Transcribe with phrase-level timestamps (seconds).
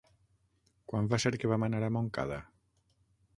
[0.91, 2.41] Quan va ser que vam anar a Montcada?